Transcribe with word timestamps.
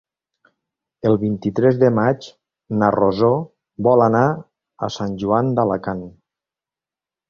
El 1.09 1.17
vint-i-tres 1.23 1.77
de 1.83 1.91
maig 1.99 2.31
na 2.81 2.91
Rosó 2.97 3.31
vol 3.91 4.07
anar 4.09 4.27
a 4.85 4.93
Sant 5.01 5.19
Joan 5.25 5.57
d'Alacant. 5.59 6.07